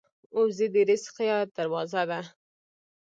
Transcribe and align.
وزې 0.37 0.67
د 0.73 0.75
رزق 0.89 1.15
یوه 1.29 1.39
دروازه 1.55 2.03
ده 2.09 2.19